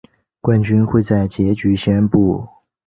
[0.41, 2.47] 冠军会在结局宣布。